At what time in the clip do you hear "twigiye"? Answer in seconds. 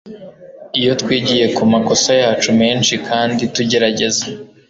1.01-1.45